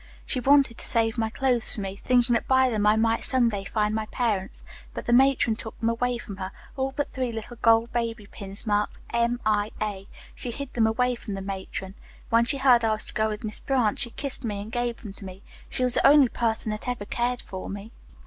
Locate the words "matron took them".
5.13-5.89